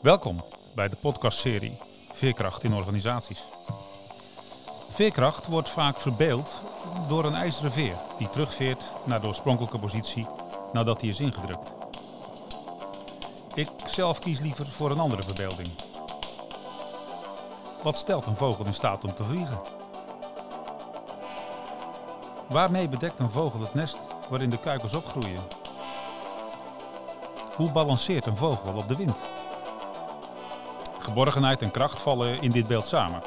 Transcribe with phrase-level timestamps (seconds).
[0.00, 0.44] Welkom
[0.74, 1.78] bij de podcastserie
[2.12, 3.42] Veerkracht in organisaties.
[4.90, 6.60] Veerkracht wordt vaak verbeeld
[7.08, 10.26] door een ijzeren veer die terugveert naar de oorspronkelijke positie
[10.72, 11.74] nadat die is ingedrukt.
[13.54, 15.68] Ik zelf kies liever voor een andere verbeelding.
[17.82, 19.60] Wat stelt een vogel in staat om te vliegen?
[22.48, 25.42] Waarmee bedekt een vogel het nest waarin de kuikens opgroeien?
[27.56, 29.29] Hoe balanceert een vogel op de wind?
[31.10, 33.22] Geborgenheid en kracht vallen in dit beeld samen.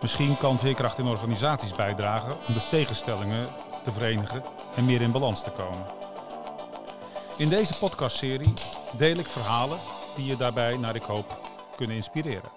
[0.00, 3.46] Misschien kan veerkracht in organisaties bijdragen om de tegenstellingen
[3.84, 4.42] te verenigen
[4.76, 5.86] en meer in balans te komen.
[7.38, 8.52] In deze podcastserie
[8.98, 9.78] deel ik verhalen
[10.16, 12.50] die je daarbij, naar ik hoop, kunnen inspireren.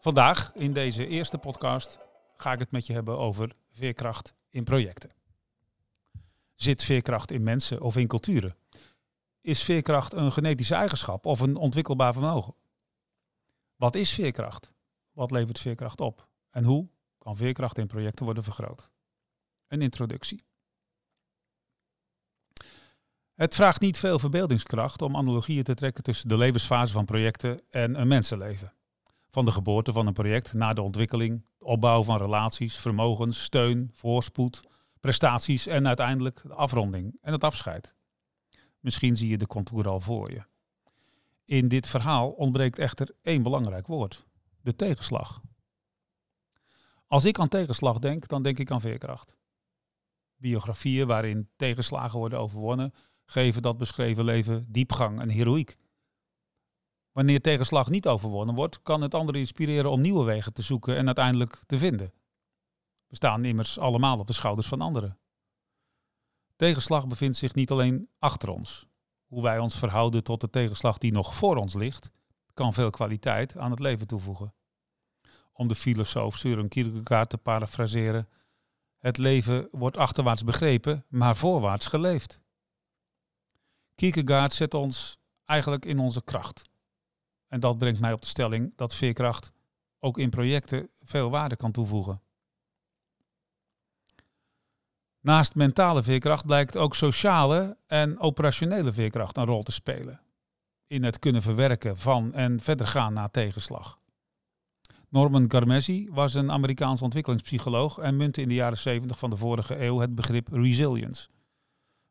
[0.00, 1.98] Vandaag, in deze eerste podcast,
[2.36, 5.10] ga ik het met je hebben over veerkracht in projecten.
[6.54, 8.56] Zit veerkracht in mensen of in culturen?
[9.48, 12.54] Is veerkracht een genetische eigenschap of een ontwikkelbaar vermogen?
[13.76, 14.72] Wat is veerkracht?
[15.12, 16.28] Wat levert veerkracht op?
[16.50, 18.90] En hoe kan veerkracht in projecten worden vergroot?
[19.68, 20.42] Een introductie.
[23.34, 28.00] Het vraagt niet veel verbeeldingskracht om analogieën te trekken tussen de levensfase van projecten en
[28.00, 28.72] een mensenleven.
[29.30, 34.60] Van de geboorte van een project naar de ontwikkeling, opbouw van relaties, vermogens, steun, voorspoed,
[35.00, 37.96] prestaties en uiteindelijk de afronding en het afscheid.
[38.80, 40.42] Misschien zie je de contour al voor je.
[41.44, 44.26] In dit verhaal ontbreekt echter één belangrijk woord:
[44.60, 45.40] de tegenslag.
[47.06, 49.36] Als ik aan tegenslag denk, dan denk ik aan veerkracht.
[50.36, 55.76] Biografieën waarin tegenslagen worden overwonnen, geven dat beschreven leven diepgang en heroïek.
[57.12, 61.06] Wanneer tegenslag niet overwonnen wordt, kan het anderen inspireren om nieuwe wegen te zoeken en
[61.06, 62.12] uiteindelijk te vinden.
[63.06, 65.18] We staan immers allemaal op de schouders van anderen.
[66.58, 68.86] Tegenslag bevindt zich niet alleen achter ons.
[69.26, 72.10] Hoe wij ons verhouden tot de tegenslag die nog voor ons ligt,
[72.54, 74.54] kan veel kwaliteit aan het leven toevoegen.
[75.52, 78.28] Om de filosoof Søren Kierkegaard te parafraseren,
[78.98, 82.40] het leven wordt achterwaarts begrepen, maar voorwaarts geleefd.
[83.94, 86.62] Kierkegaard zet ons eigenlijk in onze kracht.
[87.46, 89.52] En dat brengt mij op de stelling dat veerkracht
[89.98, 92.22] ook in projecten veel waarde kan toevoegen.
[95.28, 100.20] Naast mentale veerkracht blijkt ook sociale en operationele veerkracht een rol te spelen.
[100.86, 103.98] In het kunnen verwerken van en verder gaan na tegenslag.
[105.08, 109.84] Norman Garmesi was een Amerikaans ontwikkelingspsycholoog en muntte in de jaren 70 van de vorige
[109.84, 111.28] eeuw het begrip resilience.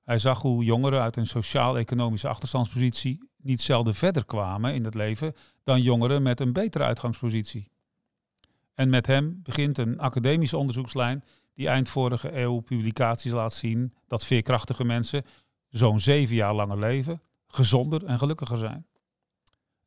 [0.04, 5.36] Hij zag hoe jongeren uit een sociaal-economische achterstandspositie niet zelden verder kwamen in het leven
[5.64, 7.72] dan jongeren met een betere uitgangspositie.
[8.74, 11.24] En met hem begint een academische onderzoekslijn
[11.58, 15.26] die eind vorige eeuw publicaties laat zien dat veerkrachtige mensen
[15.68, 18.88] zo'n zeven jaar langer leven, gezonder en gelukkiger zijn.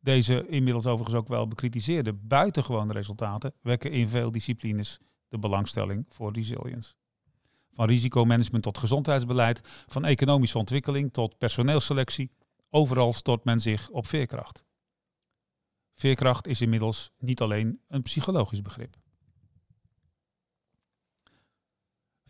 [0.00, 4.98] Deze inmiddels overigens ook wel bekritiseerde buitengewone resultaten wekken in veel disciplines
[5.28, 6.94] de belangstelling voor resilience.
[7.72, 12.30] Van risicomanagement tot gezondheidsbeleid, van economische ontwikkeling tot personeelsselectie,
[12.70, 14.64] overal stort men zich op veerkracht.
[15.94, 18.97] Veerkracht is inmiddels niet alleen een psychologisch begrip.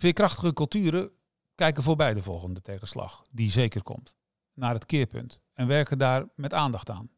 [0.00, 1.10] Veerkrachtige culturen
[1.54, 4.16] kijken voorbij de volgende tegenslag, die zeker komt,
[4.54, 7.10] naar het keerpunt en werken daar met aandacht aan.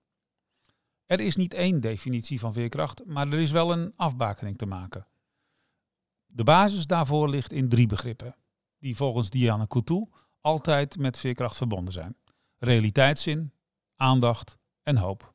[1.06, 5.06] Er is niet één definitie van veerkracht, maar er is wel een afbakening te maken.
[6.26, 8.36] De basis daarvoor ligt in drie begrippen,
[8.78, 10.08] die volgens Diana Coutu
[10.40, 12.16] altijd met veerkracht verbonden zijn.
[12.58, 13.52] Realiteitszin,
[13.96, 15.34] aandacht en hoop.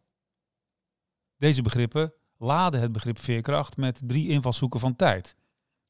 [1.37, 5.35] Deze begrippen laden het begrip veerkracht met drie invalshoeken van tijd.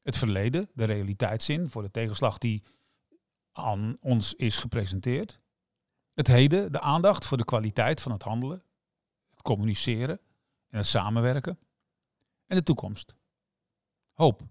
[0.08, 2.62] Het verleden, de realiteitszin voor de tegenslag die
[3.52, 5.40] aan ons is gepresenteerd.
[6.14, 8.62] Het heden, de aandacht voor de kwaliteit van het handelen,
[9.30, 10.20] het communiceren
[10.68, 11.58] en het samenwerken.
[12.46, 13.14] En de toekomst.
[14.12, 14.42] Hoop.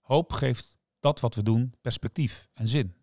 [0.00, 2.94] Hoop geeft dat wat we doen perspectief en zin.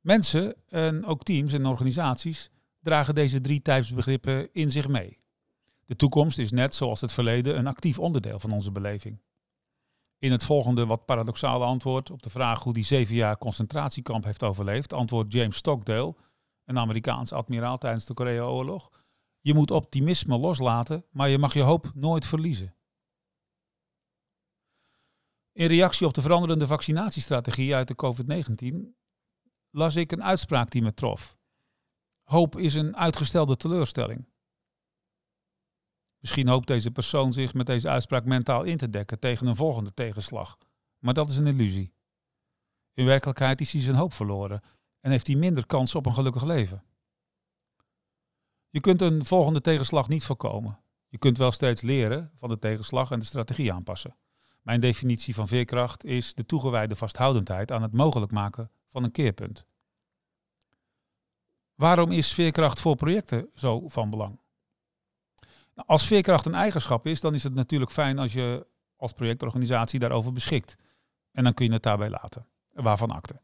[0.00, 5.20] Mensen en ook teams en organisaties dragen deze drie typesbegrippen in zich mee.
[5.84, 9.24] De toekomst is net zoals het verleden een actief onderdeel van onze beleving.
[10.18, 14.42] In het volgende wat paradoxale antwoord op de vraag hoe die zeven jaar concentratiekamp heeft
[14.42, 16.14] overleefd, antwoordt James Stockdale,
[16.64, 18.90] een Amerikaans admiraal tijdens de Korea-oorlog.
[19.40, 22.74] Je moet optimisme loslaten, maar je mag je hoop nooit verliezen.
[25.52, 28.96] In reactie op de veranderende vaccinatiestrategie uit de COVID-19
[29.70, 31.36] las ik een uitspraak die me trof.
[32.22, 34.28] Hoop is een uitgestelde teleurstelling.
[36.20, 39.94] Misschien hoopt deze persoon zich met deze uitspraak mentaal in te dekken tegen een volgende
[39.94, 40.58] tegenslag.
[40.98, 41.92] Maar dat is een illusie.
[42.94, 44.62] In werkelijkheid is hij zijn hoop verloren
[45.00, 46.82] en heeft hij minder kans op een gelukkig leven.
[48.70, 50.78] Je kunt een volgende tegenslag niet voorkomen.
[51.08, 54.16] Je kunt wel steeds leren van de tegenslag en de strategie aanpassen.
[54.62, 59.66] Mijn definitie van veerkracht is de toegewijde vasthoudendheid aan het mogelijk maken van een keerpunt.
[61.74, 64.38] Waarom is veerkracht voor projecten zo van belang?
[65.76, 69.98] Nou, als veerkracht een eigenschap is, dan is het natuurlijk fijn als je als projectorganisatie
[69.98, 70.76] daarover beschikt.
[71.32, 73.40] En dan kun je het daarbij laten, waarvan akte.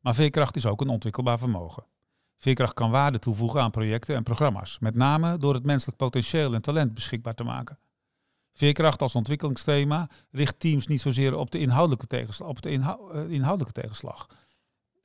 [0.00, 1.84] Maar veerkracht is ook een ontwikkelbaar vermogen.
[2.36, 6.62] Veerkracht kan waarde toevoegen aan projecten en programma's, met name door het menselijk potentieel en
[6.62, 7.78] talent beschikbaar te maken.
[8.52, 13.80] Veerkracht als ontwikkelingsthema richt teams niet zozeer op de inhoudelijke tegenslag, op de eh, inhoudelijke
[13.80, 14.26] tegenslag.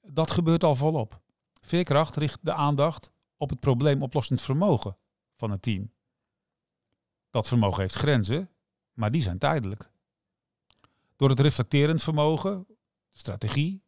[0.02, 1.22] Dat gebeurt al volop.
[1.62, 4.98] Veerkracht richt de aandacht op het probleemoplossend vermogen
[5.36, 5.92] van het team.
[7.38, 8.50] Dat vermogen heeft grenzen,
[8.94, 9.92] maar die zijn tijdelijk.
[11.16, 12.66] Door het reflecterend vermogen,
[13.12, 13.84] de strategie,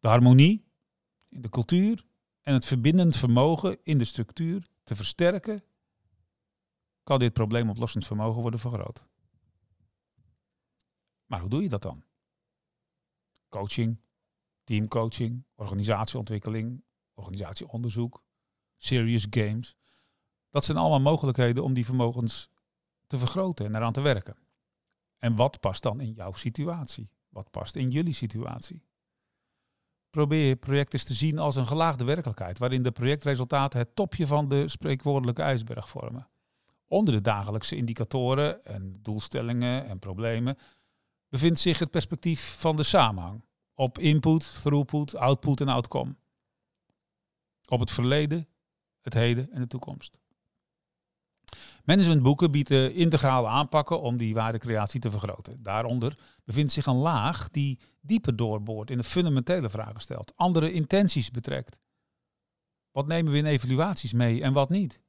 [0.00, 0.64] de harmonie
[1.28, 2.04] in de cultuur
[2.42, 5.64] en het verbindend vermogen in de structuur te versterken,
[7.02, 9.04] kan dit probleemoplossend vermogen worden vergroot.
[11.26, 12.04] Maar hoe doe je dat dan?
[13.48, 14.00] Coaching,
[14.64, 16.84] teamcoaching, organisatieontwikkeling,
[17.14, 18.22] organisatieonderzoek,
[18.76, 19.76] serious games.
[20.50, 22.54] Dat zijn allemaal mogelijkheden om die vermogens
[23.06, 24.36] te vergroten en eraan te werken.
[25.18, 27.10] En wat past dan in jouw situatie?
[27.28, 28.84] Wat past in jullie situatie?
[30.10, 34.26] Probeer je project eens te zien als een gelaagde werkelijkheid, waarin de projectresultaten het topje
[34.26, 36.28] van de spreekwoordelijke ijsberg vormen.
[36.86, 40.58] Onder de dagelijkse indicatoren en doelstellingen en problemen
[41.28, 43.44] bevindt zich het perspectief van de samenhang
[43.74, 46.14] op input, throughput, output en outcome.
[47.68, 48.48] Op het verleden,
[49.00, 50.18] het heden en de toekomst.
[51.84, 55.62] Managementboeken bieden integrale aanpakken om die waardecreatie te vergroten.
[55.62, 61.30] Daaronder bevindt zich een laag die dieper doorboort in de fundamentele vragen stelt, andere intenties
[61.30, 61.78] betrekt.
[62.90, 65.00] Wat nemen we in evaluaties mee en wat niet?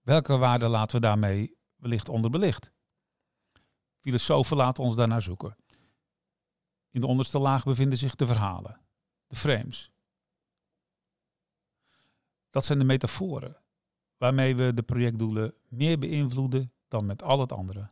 [0.00, 2.72] Welke waarden laten we daarmee wellicht onderbelicht?
[3.98, 5.56] Filosofen laten ons daarnaar zoeken.
[6.90, 8.80] In de onderste laag bevinden zich de verhalen,
[9.26, 9.92] de frames.
[12.50, 13.56] Dat zijn de metaforen
[14.20, 17.86] waarmee we de projectdoelen meer beïnvloeden dan met al het andere.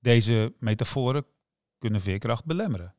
[0.00, 1.24] Deze metaforen
[1.78, 2.94] kunnen veerkracht belemmeren.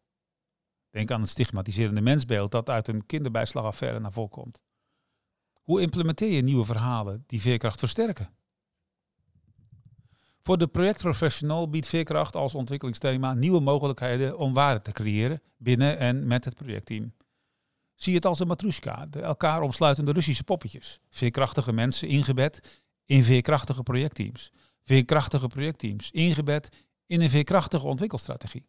[0.89, 4.63] Denk aan het stigmatiserende mensbeeld dat uit een kinderbijslagaffaire naar voren komt.
[5.53, 8.29] Hoe implementeer je nieuwe verhalen die veerkracht versterken?
[10.41, 16.27] Voor de projectprofessional biedt veerkracht als ontwikkelingsthema nieuwe mogelijkheden om waarde te creëren binnen en
[16.27, 17.13] met het projectteam.
[17.99, 20.99] Zie het als een matrushka, de elkaar omsluitende Russische poppetjes.
[21.09, 24.51] Veerkrachtige mensen ingebed in veerkrachtige projectteams.
[24.83, 26.69] Veerkrachtige projectteams ingebed
[27.05, 28.67] in een veerkrachtige ontwikkelstrategie.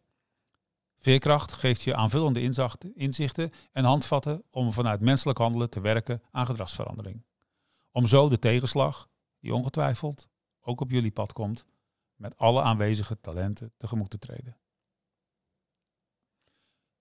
[0.97, 2.41] Veerkracht geeft je aanvullende
[2.93, 7.23] inzichten en handvatten om vanuit menselijk handelen te werken aan gedragsverandering.
[7.91, 10.27] Om zo de tegenslag, die ongetwijfeld
[10.61, 11.65] ook op jullie pad komt,
[12.15, 14.57] met alle aanwezige talenten tegemoet te treden.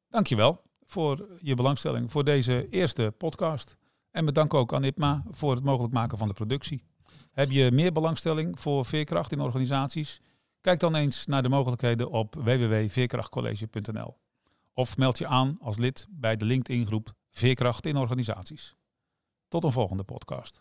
[0.09, 3.77] Dankjewel voor je belangstelling voor deze eerste podcast.
[4.11, 6.85] En bedank ook aan IPMA voor het mogelijk maken van de productie.
[7.31, 10.20] Heb je meer belangstelling voor veerkracht in organisaties?
[10.61, 14.17] Kijk dan eens naar de mogelijkheden op www.veerkrachtcollege.nl.
[14.73, 18.77] Of meld je aan als lid bij de LinkedIn groep Veerkracht in Organisaties.
[19.49, 20.61] Tot een volgende podcast.